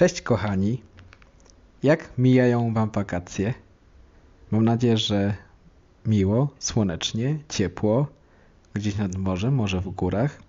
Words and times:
Cześć 0.00 0.22
kochani. 0.22 0.82
Jak 1.82 2.18
mijają 2.18 2.74
wam 2.74 2.90
wakacje? 2.90 3.54
Mam 4.50 4.64
nadzieję, 4.64 4.96
że 4.96 5.34
miło, 6.06 6.48
słonecznie, 6.58 7.38
ciepło, 7.48 8.06
gdzieś 8.74 8.96
nad 8.96 9.16
morzem, 9.16 9.54
może 9.54 9.80
w 9.80 9.90
górach. 9.90 10.42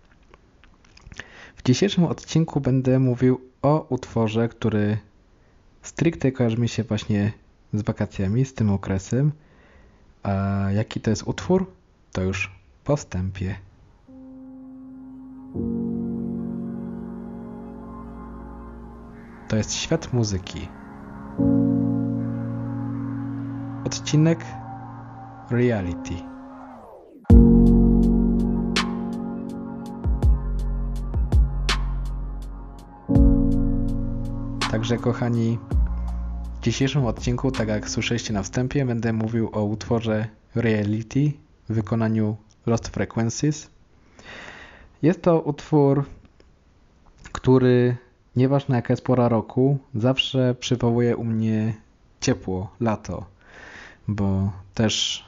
W 1.56 1.64
dzisiejszym 1.64 2.04
odcinku 2.04 2.62
będę 2.62 3.00
mówił 3.00 3.42
o 3.62 3.86
utworze, 3.90 4.50
który 4.50 4.98
stricte 5.82 6.32
kojarzy 6.32 6.58
mi 6.58 6.70
się 6.70 6.84
właśnie 6.84 7.32
z 7.74 7.82
wakacjami, 7.82 8.46
z 8.46 8.54
tym 8.54 8.70
okresem. 8.70 9.32
A 10.24 10.66
jaki 10.76 11.02
to 11.02 11.10
jest 11.10 11.24
utwór? 11.24 11.72
To 12.12 12.22
już 12.22 12.52
po 12.84 12.98
To 19.52 19.58
jest 19.58 19.74
świat 19.74 20.14
muzyki. 20.14 20.68
Odcinek 23.86 24.46
Reality. 25.50 26.14
Także 34.72 34.98
kochani, 34.98 35.60
w 36.62 36.64
dzisiejszym 36.64 37.06
odcinku, 37.06 37.52
tak 37.52 37.68
jak 37.68 37.90
słyszeliście 37.90 38.34
na 38.34 38.44
wstępie, 38.44 38.86
będę 38.86 39.14
mówił 39.14 39.50
o 39.54 39.64
utworze 39.64 40.28
Reality 40.56 41.32
w 41.70 41.74
wykonaniu 41.74 42.36
Lost 42.66 42.88
Frequencies. 42.88 43.70
Jest 45.02 45.22
to 45.22 45.40
utwór, 45.42 46.06
który 47.32 47.98
nieważne 48.36 48.76
jaka 48.76 48.94
jest 48.94 49.04
pora 49.04 49.30
roku, 49.30 49.78
zawsze 49.96 50.56
przywołuje 50.60 51.18
u 51.18 51.24
mnie 51.24 51.74
ciepło, 52.22 52.72
lato, 52.80 53.26
bo 54.08 54.52
też 54.74 55.26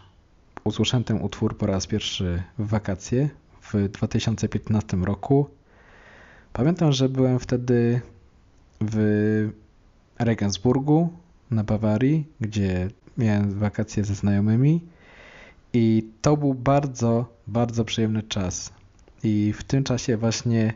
usłyszałem 0.64 1.04
ten 1.04 1.22
utwór 1.22 1.58
po 1.58 1.66
raz 1.66 1.88
pierwszy 1.88 2.44
w 2.58 2.68
wakacje 2.68 3.30
w 3.62 3.90
2015 3.90 4.98
roku. 4.98 5.50
Pamiętam, 6.54 6.92
że 6.92 7.10
byłem 7.10 7.40
wtedy 7.40 8.02
w 8.82 9.50
Regensburgu 10.20 11.10
na 11.52 11.64
Bawarii, 11.64 12.28
gdzie 12.42 12.88
miałem 13.18 13.60
wakacje 13.60 14.04
ze 14.04 14.16
znajomymi 14.16 14.82
i 15.74 16.08
to 16.22 16.38
był 16.38 16.54
bardzo, 16.54 17.26
bardzo 17.48 17.86
przyjemny 17.86 18.24
czas. 18.24 18.74
I 19.24 19.54
w 19.58 19.64
tym 19.64 19.84
czasie 19.84 20.18
właśnie, 20.18 20.74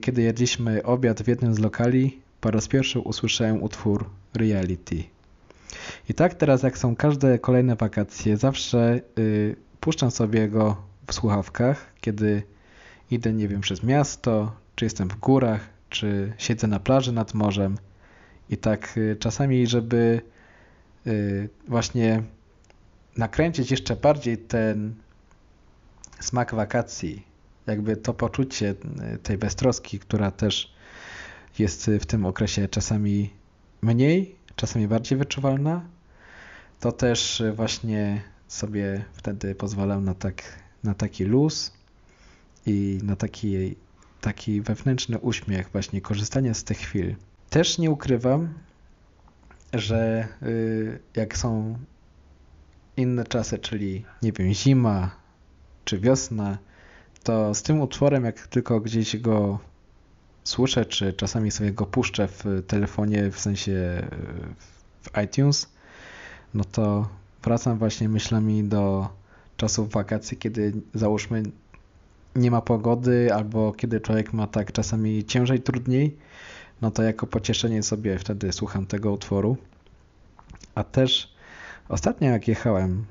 kiedy 0.00 0.22
jedliśmy 0.22 0.82
obiad 0.82 1.22
w 1.22 1.28
jednym 1.28 1.54
z 1.54 1.58
lokali, 1.58 2.20
po 2.40 2.50
raz 2.50 2.68
pierwszy 2.68 3.00
usłyszałem 3.00 3.62
utwór 3.62 4.10
Reality. 4.34 5.04
I 6.08 6.14
tak 6.14 6.34
teraz, 6.34 6.62
jak 6.62 6.78
są 6.78 6.96
każde 6.96 7.38
kolejne 7.38 7.76
wakacje, 7.76 8.36
zawsze 8.36 9.00
y, 9.18 9.56
puszczam 9.80 10.10
sobie 10.10 10.48
go 10.48 10.76
w 11.06 11.14
słuchawkach, 11.14 11.86
kiedy 12.00 12.42
idę, 13.10 13.32
nie 13.32 13.48
wiem, 13.48 13.60
przez 13.60 13.82
miasto, 13.82 14.52
czy 14.76 14.84
jestem 14.84 15.08
w 15.08 15.16
górach, 15.16 15.68
czy 15.90 16.32
siedzę 16.38 16.66
na 16.66 16.80
plaży 16.80 17.12
nad 17.12 17.34
morzem. 17.34 17.78
I 18.50 18.56
tak 18.56 18.98
y, 18.98 19.16
czasami, 19.20 19.66
żeby 19.66 20.20
y, 21.06 21.48
właśnie 21.68 22.22
nakręcić 23.16 23.70
jeszcze 23.70 23.96
bardziej 23.96 24.38
ten 24.38 24.94
smak 26.20 26.54
wakacji, 26.54 27.29
jakby 27.66 27.96
to 27.96 28.14
poczucie 28.14 28.74
y, 29.14 29.18
tej 29.18 29.38
beztroski, 29.38 29.98
która 29.98 30.30
też 30.30 30.72
jest 31.58 31.90
w 32.00 32.06
tym 32.06 32.26
okresie 32.26 32.68
czasami 32.68 33.30
mniej, 33.82 34.34
czasami 34.56 34.88
bardziej 34.88 35.18
wyczuwalna, 35.18 35.84
to 36.80 36.92
też 36.92 37.42
właśnie 37.54 38.22
sobie 38.48 39.04
wtedy 39.12 39.54
pozwalam 39.54 40.04
na, 40.04 40.14
tak, 40.14 40.42
na 40.84 40.94
taki 40.94 41.24
luz 41.24 41.72
i 42.66 42.98
na 43.02 43.16
taki, 43.16 43.76
taki 44.20 44.60
wewnętrzny 44.60 45.18
uśmiech, 45.18 45.68
właśnie 45.72 46.00
korzystanie 46.00 46.54
z 46.54 46.64
tych 46.64 46.78
chwil. 46.78 47.16
Też 47.50 47.78
nie 47.78 47.90
ukrywam, 47.90 48.54
że 49.72 50.28
jak 51.16 51.36
są 51.36 51.78
inne 52.96 53.24
czasy, 53.24 53.58
czyli 53.58 54.04
nie 54.22 54.32
wiem, 54.32 54.52
zima 54.52 55.10
czy 55.84 55.98
wiosna, 55.98 56.58
to 57.22 57.54
z 57.54 57.62
tym 57.62 57.80
utworem, 57.80 58.24
jak 58.24 58.46
tylko 58.46 58.80
gdzieś 58.80 59.16
go 59.16 59.58
słyszę, 60.44 60.84
czy 60.84 61.12
czasami 61.12 61.50
sobie 61.50 61.72
go 61.72 61.86
puszczę 61.86 62.28
w 62.28 62.44
telefonie, 62.66 63.30
w 63.30 63.40
sensie 63.40 64.08
w 65.02 65.18
iTunes, 65.24 65.68
no 66.54 66.64
to 66.64 67.08
wracam 67.42 67.78
właśnie 67.78 68.08
myślami 68.08 68.64
do 68.64 69.08
czasów 69.56 69.92
wakacji, 69.92 70.36
kiedy 70.36 70.72
załóżmy 70.94 71.42
nie 72.36 72.50
ma 72.50 72.60
pogody, 72.60 73.34
albo 73.34 73.72
kiedy 73.72 74.00
człowiek 74.00 74.32
ma 74.32 74.46
tak 74.46 74.72
czasami 74.72 75.24
ciężej, 75.24 75.60
trudniej, 75.60 76.16
no 76.82 76.90
to 76.90 77.02
jako 77.02 77.26
pocieszenie 77.26 77.82
sobie 77.82 78.18
wtedy 78.18 78.52
słucham 78.52 78.86
tego 78.86 79.12
utworu. 79.12 79.56
A 80.74 80.84
też 80.84 81.34
ostatnio 81.88 82.30
jak 82.30 82.48
jechałem, 82.48 83.04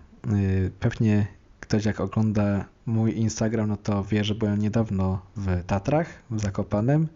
pewnie 0.79 1.27
ktoś 1.59 1.85
jak 1.85 1.99
ogląda 1.99 2.65
mój 2.89 3.17
Instagram, 3.17 3.69
no 3.69 3.77
to 3.77 4.03
wie, 4.03 4.23
że 4.23 4.35
byłem 4.35 4.59
niedawno 4.59 5.21
w 5.35 5.63
Tatrach, 5.67 6.07
w 6.31 6.39
Zakopanem. 6.39 7.07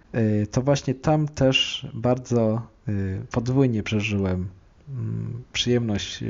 To 0.51 0.61
właśnie 0.61 0.93
tam 0.95 1.27
też 1.27 1.87
bardzo 1.93 2.67
podwójnie 3.31 3.83
przeżyłem 3.83 4.47
przyjemność 5.53 6.23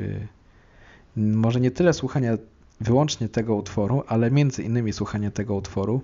może 1.16 1.60
nie 1.60 1.70
tyle 1.70 1.92
słuchania 1.92 2.38
wyłącznie 2.80 3.28
tego 3.28 3.56
utworu, 3.56 4.02
ale 4.06 4.30
między 4.30 4.62
innymi 4.62 4.92
słuchania 4.92 5.30
tego 5.30 5.54
utworu, 5.54 6.02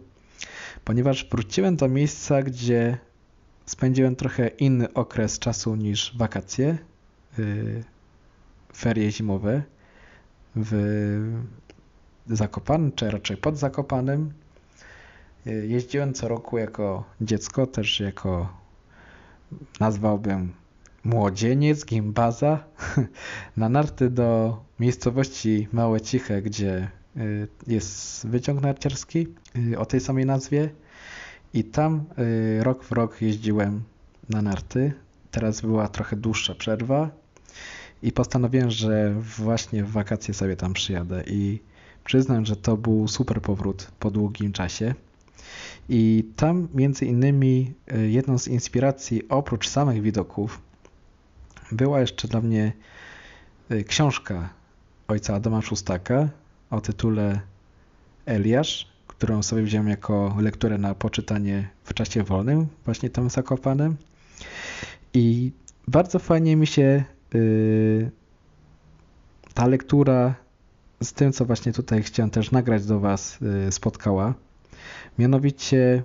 ponieważ 0.84 1.28
wróciłem 1.30 1.76
do 1.76 1.88
miejsca, 1.88 2.42
gdzie 2.42 2.98
spędziłem 3.66 4.16
trochę 4.16 4.48
inny 4.48 4.92
okres 4.92 5.38
czasu 5.38 5.76
niż 5.76 6.16
wakacje, 6.16 6.78
ferie 8.76 9.12
zimowe 9.12 9.62
w 10.56 11.42
Zakopanem, 12.26 12.92
czy 12.92 13.10
raczej 13.10 13.36
pod 13.36 13.58
Zakopanem. 13.58 14.32
Jeździłem 15.46 16.14
co 16.14 16.28
roku 16.28 16.58
jako 16.58 17.04
dziecko, 17.20 17.66
też 17.66 18.00
jako 18.00 18.48
nazwałbym 19.80 20.52
młodzieniec, 21.04 21.84
gimbaza 21.84 22.64
na 23.56 23.68
narty 23.68 24.10
do 24.10 24.60
miejscowości 24.80 25.68
Małe 25.72 26.00
Ciche, 26.00 26.42
gdzie 26.42 26.90
jest 27.66 28.26
wyciąg 28.26 28.62
narciarski 28.62 29.26
o 29.78 29.86
tej 29.86 30.00
samej 30.00 30.26
nazwie 30.26 30.70
i 31.54 31.64
tam 31.64 32.04
rok 32.60 32.84
w 32.84 32.92
rok 32.92 33.22
jeździłem 33.22 33.82
na 34.28 34.42
narty. 34.42 34.92
Teraz 35.30 35.60
była 35.60 35.88
trochę 35.88 36.16
dłuższa 36.16 36.54
przerwa 36.54 37.10
i 38.02 38.12
postanowiłem, 38.12 38.70
że 38.70 39.14
właśnie 39.14 39.84
w 39.84 39.90
wakacje 39.90 40.34
sobie 40.34 40.56
tam 40.56 40.72
przyjadę 40.72 41.22
i 41.26 41.60
przyznam, 42.04 42.46
że 42.46 42.56
to 42.56 42.76
był 42.76 43.08
super 43.08 43.42
powrót 43.42 43.90
po 43.98 44.10
długim 44.10 44.52
czasie. 44.52 44.94
I 45.88 46.24
tam 46.36 46.68
między 46.74 47.06
innymi 47.06 47.72
jedną 48.08 48.38
z 48.38 48.48
inspiracji 48.48 49.28
oprócz 49.28 49.68
samych 49.68 50.02
widoków 50.02 50.60
była 51.72 52.00
jeszcze 52.00 52.28
dla 52.28 52.40
mnie 52.40 52.72
książka 53.86 54.48
ojca 55.08 55.34
Adama 55.34 55.62
Szustaka 55.62 56.28
o 56.70 56.80
tytule 56.80 57.40
Eliasz, 58.26 58.86
którą 59.06 59.42
sobie 59.42 59.62
wziąłem 59.62 59.88
jako 59.88 60.36
lekturę 60.40 60.78
na 60.78 60.94
poczytanie 60.94 61.68
w 61.84 61.94
czasie 61.94 62.22
wolnym, 62.22 62.66
właśnie 62.84 63.10
tam 63.10 63.30
zakopanym. 63.30 63.96
I 65.14 65.52
bardzo 65.88 66.18
fajnie 66.18 66.56
mi 66.56 66.66
się 66.66 67.04
yy, 67.34 68.10
ta 69.54 69.66
lektura 69.66 70.34
z 71.02 71.12
tym, 71.12 71.32
co 71.32 71.44
właśnie 71.44 71.72
tutaj 71.72 72.02
chciałem 72.02 72.30
też 72.30 72.50
nagrać 72.50 72.86
do 72.86 73.00
Was, 73.00 73.38
yy, 73.40 73.72
spotkała. 73.72 74.34
Mianowicie 75.18 76.02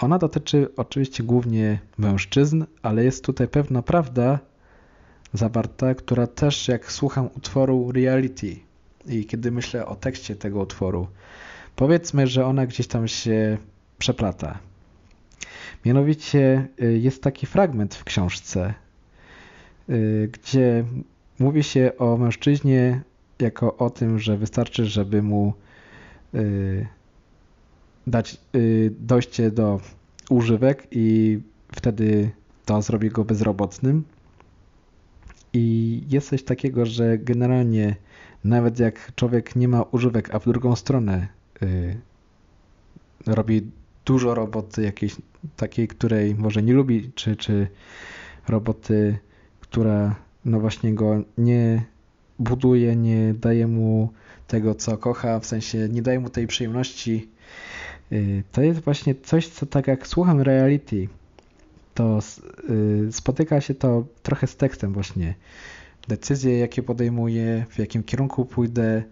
ona 0.00 0.18
dotyczy 0.18 0.68
oczywiście 0.76 1.22
głównie 1.22 1.78
mężczyzn, 1.98 2.64
ale 2.82 3.04
jest 3.04 3.24
tutaj 3.24 3.48
pewna 3.48 3.82
prawda 3.82 4.38
zawarta, 5.32 5.94
która 5.94 6.26
też 6.26 6.68
jak 6.68 6.92
słucham 6.92 7.28
utworu 7.36 7.92
Reality 7.92 8.56
i 9.06 9.26
kiedy 9.26 9.50
myślę 9.50 9.86
o 9.86 9.96
tekście 9.96 10.36
tego 10.36 10.60
utworu, 10.60 11.06
powiedzmy, 11.76 12.26
że 12.26 12.46
ona 12.46 12.66
gdzieś 12.66 12.86
tam 12.86 13.08
się 13.08 13.58
przeplata. 13.98 14.58
Mianowicie 15.84 16.68
jest 16.78 17.22
taki 17.22 17.46
fragment 17.46 17.94
w 17.94 18.04
książce, 18.04 18.74
gdzie 20.32 20.84
mówi 21.38 21.62
się 21.62 21.92
o 21.98 22.16
mężczyźnie 22.16 23.00
jako 23.38 23.76
o 23.76 23.90
tym, 23.90 24.18
że 24.18 24.36
wystarczy, 24.36 24.86
żeby 24.86 25.22
mu 25.22 25.52
dać 28.06 28.40
dojście 28.90 29.50
do 29.50 29.80
używek 30.30 30.86
i 30.90 31.38
wtedy 31.72 32.30
to 32.64 32.82
zrobi 32.82 33.10
go 33.10 33.24
bezrobotnym. 33.24 34.04
I 35.52 36.02
jest 36.08 36.28
coś 36.28 36.42
takiego, 36.42 36.86
że 36.86 37.18
generalnie 37.18 37.96
nawet 38.44 38.78
jak 38.78 39.12
człowiek 39.14 39.56
nie 39.56 39.68
ma 39.68 39.82
używek, 39.82 40.34
a 40.34 40.38
w 40.38 40.44
drugą 40.44 40.76
stronę 40.76 41.28
yy, 41.60 41.96
robi 43.26 43.70
dużo 44.04 44.34
roboty 44.34 44.82
jakiejś 44.82 45.16
takiej, 45.56 45.88
której 45.88 46.34
może 46.34 46.62
nie 46.62 46.72
lubi, 46.72 47.10
czy, 47.14 47.36
czy 47.36 47.68
roboty, 48.48 49.18
która 49.60 50.16
no 50.44 50.60
właśnie 50.60 50.94
go 50.94 51.22
nie 51.38 51.84
buduje, 52.38 52.96
nie 52.96 53.34
daje 53.34 53.66
mu 53.66 54.12
tego, 54.46 54.74
co 54.74 54.98
kocha, 54.98 55.40
w 55.40 55.46
sensie 55.46 55.88
nie 55.88 56.02
daje 56.02 56.20
mu 56.20 56.30
tej 56.30 56.46
przyjemności. 56.46 57.28
Y, 58.12 58.42
to 58.52 58.62
jest 58.62 58.80
właśnie 58.80 59.14
coś, 59.14 59.48
co 59.48 59.66
tak 59.66 59.86
jak 59.86 60.06
słucham 60.06 60.40
reality, 60.40 61.08
to 61.94 62.18
y, 63.08 63.12
spotyka 63.12 63.60
się 63.60 63.74
to 63.74 64.06
trochę 64.22 64.46
z 64.46 64.56
tekstem 64.56 64.92
właśnie. 64.92 65.34
Decyzje, 66.08 66.58
jakie 66.58 66.82
podejmuję, 66.82 67.66
w 67.70 67.78
jakim 67.78 68.02
kierunku 68.02 68.44
pójdę, 68.44 69.02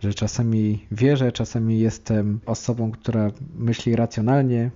że 0.00 0.14
czasami 0.14 0.86
wierzę, 0.90 1.32
czasami 1.32 1.78
jestem 1.78 2.40
osobą, 2.46 2.90
która 2.90 3.30
myśli 3.58 3.96
racjonalnie. 3.96 4.70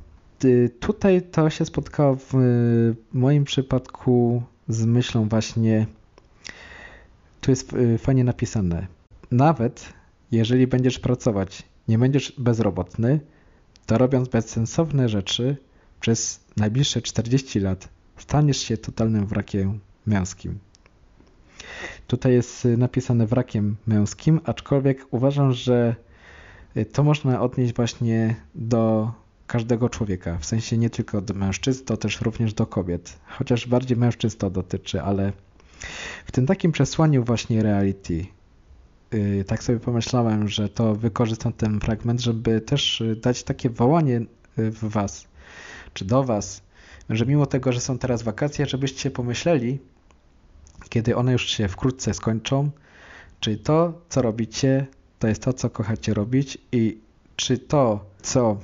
Y, 0.44 0.70
tutaj 0.80 1.22
to 1.22 1.50
się 1.50 1.64
spotkało 1.64 2.16
w 2.16 2.32
moim 3.12 3.44
przypadku 3.44 4.42
z 4.68 4.84
myślą 4.84 5.28
właśnie, 5.28 5.86
tu 7.46 7.52
jest 7.52 7.72
fajnie 7.98 8.24
napisane, 8.24 8.86
nawet 9.30 9.92
jeżeli 10.32 10.66
będziesz 10.66 10.98
pracować, 10.98 11.62
nie 11.88 11.98
będziesz 11.98 12.32
bezrobotny, 12.38 13.20
to 13.86 13.98
robiąc 13.98 14.28
bezsensowne 14.28 15.08
rzeczy 15.08 15.56
przez 16.00 16.40
najbliższe 16.56 17.02
40 17.02 17.60
lat, 17.60 17.88
staniesz 18.16 18.56
się 18.56 18.76
totalnym 18.76 19.26
wrakiem 19.26 19.80
męskim. 20.06 20.58
Tutaj 22.06 22.32
jest 22.32 22.64
napisane 22.64 23.26
wrakiem 23.26 23.76
męskim, 23.86 24.40
aczkolwiek 24.44 25.06
uważam, 25.10 25.52
że 25.52 25.96
to 26.92 27.04
można 27.04 27.40
odnieść 27.40 27.74
właśnie 27.74 28.36
do 28.54 29.12
każdego 29.46 29.88
człowieka, 29.88 30.38
w 30.38 30.46
sensie 30.46 30.78
nie 30.78 30.90
tylko 30.90 31.20
do 31.20 31.34
mężczyzn, 31.34 31.84
to 31.84 31.96
też 31.96 32.20
również 32.20 32.54
do 32.54 32.66
kobiet. 32.66 33.18
Chociaż 33.26 33.68
bardziej 33.68 33.96
mężczyzn 33.96 34.38
to 34.38 34.50
dotyczy, 34.50 35.02
ale 35.02 35.32
w 36.26 36.32
tym 36.32 36.46
takim 36.46 36.72
przesłaniu 36.72 37.24
właśnie 37.24 37.62
reality, 37.62 38.26
Y, 39.14 39.44
tak 39.46 39.62
sobie 39.62 39.80
pomyślałem, 39.80 40.48
że 40.48 40.68
to 40.68 40.94
wykorzystam 40.94 41.52
ten 41.52 41.80
fragment, 41.80 42.20
żeby 42.20 42.60
też 42.60 43.00
y, 43.00 43.16
dać 43.16 43.42
takie 43.42 43.70
wołanie 43.70 44.20
y, 44.58 44.70
w 44.70 44.84
was, 44.84 45.26
czy 45.94 46.04
do 46.04 46.24
was, 46.24 46.62
że 47.10 47.26
mimo 47.26 47.46
tego, 47.46 47.72
że 47.72 47.80
są 47.80 47.98
teraz 47.98 48.22
wakacje, 48.22 48.66
żebyście 48.66 49.10
pomyśleli, 49.10 49.78
kiedy 50.88 51.16
one 51.16 51.32
już 51.32 51.46
się 51.46 51.68
wkrótce 51.68 52.14
skończą, 52.14 52.70
czy 53.40 53.56
to, 53.56 54.00
co 54.08 54.22
robicie, 54.22 54.86
to 55.18 55.28
jest 55.28 55.42
to, 55.42 55.52
co 55.52 55.70
kochacie 55.70 56.14
robić 56.14 56.58
i 56.72 56.98
czy 57.36 57.58
to, 57.58 58.04
co 58.22 58.56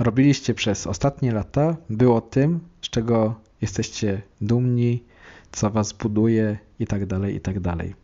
robiliście 0.00 0.54
przez 0.54 0.86
ostatnie 0.86 1.32
lata, 1.32 1.76
było 1.90 2.20
tym, 2.20 2.60
z 2.82 2.90
czego 2.90 3.34
jesteście 3.60 4.22
dumni, 4.40 5.04
co 5.52 5.70
was 5.70 5.92
buduje 5.92 6.58
i 6.78 6.86
tak 6.86 7.06
dalej, 7.06 7.34
i 7.34 7.40
tak 7.40 7.60
dalej. 7.60 7.94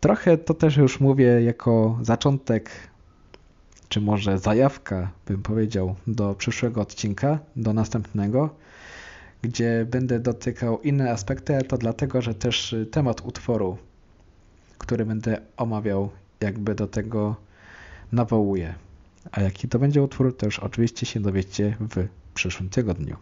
Trochę 0.00 0.38
to 0.38 0.54
też 0.54 0.76
już 0.76 1.00
mówię 1.00 1.42
jako 1.42 1.98
zaczątek, 2.02 2.70
czy 3.88 4.00
może 4.00 4.38
zajawka, 4.38 5.10
bym 5.26 5.42
powiedział, 5.42 5.94
do 6.06 6.34
przyszłego 6.34 6.80
odcinka, 6.80 7.38
do 7.56 7.72
następnego, 7.72 8.50
gdzie 9.42 9.86
będę 9.90 10.20
dotykał 10.20 10.80
inne 10.80 11.10
aspekty, 11.10 11.58
to 11.68 11.78
dlatego, 11.78 12.22
że 12.22 12.34
też 12.34 12.74
temat 12.90 13.20
utworu, 13.20 13.78
który 14.78 15.06
będę 15.06 15.40
omawiał, 15.56 16.10
jakby 16.40 16.74
do 16.74 16.86
tego 16.86 17.36
nawołuje. 18.12 18.74
A 19.32 19.40
jaki 19.40 19.68
to 19.68 19.78
będzie 19.78 20.02
utwór, 20.02 20.36
to 20.36 20.46
już 20.46 20.58
oczywiście 20.58 21.06
się 21.06 21.20
dowiecie 21.20 21.76
w 21.80 22.08
przyszłym 22.34 22.68
tygodniu. 22.68 23.16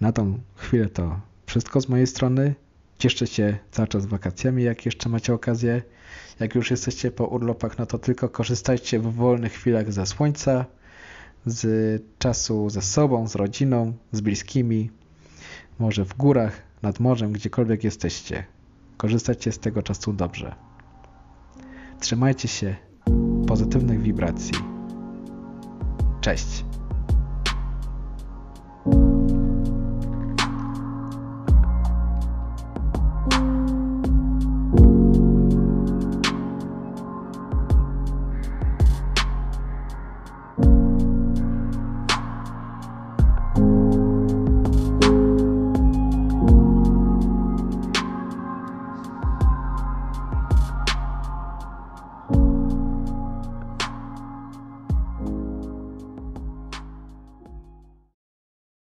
Na 0.00 0.12
tą 0.12 0.38
chwilę 0.56 0.88
to 0.88 1.20
wszystko 1.46 1.80
z 1.80 1.88
mojej 1.88 2.06
strony. 2.06 2.54
Cieszcie 2.98 3.26
się 3.26 3.58
cały 3.70 3.88
czas 3.88 4.06
wakacjami, 4.06 4.62
jak 4.62 4.86
jeszcze 4.86 5.08
macie 5.08 5.34
okazję. 5.34 5.82
Jak 6.40 6.54
już 6.54 6.70
jesteście 6.70 7.10
po 7.10 7.26
urlopach, 7.26 7.78
no 7.78 7.86
to 7.86 7.98
tylko 7.98 8.28
korzystajcie 8.28 8.98
w 8.98 9.14
wolnych 9.14 9.52
chwilach 9.52 9.92
ze 9.92 10.06
słońca, 10.06 10.64
z 11.46 12.02
czasu 12.18 12.70
ze 12.70 12.82
sobą, 12.82 13.28
z 13.28 13.34
rodziną, 13.34 13.92
z 14.12 14.20
bliskimi, 14.20 14.90
może 15.78 16.04
w 16.04 16.16
górach, 16.16 16.62
nad 16.82 17.00
morzem, 17.00 17.32
gdziekolwiek 17.32 17.84
jesteście. 17.84 18.44
Korzystajcie 18.96 19.52
z 19.52 19.58
tego 19.58 19.82
czasu 19.82 20.12
dobrze. 20.12 20.54
Trzymajcie 22.00 22.48
się 22.48 22.76
pozytywnych 23.46 24.02
wibracji. 24.02 24.54
Cześć! 26.20 26.64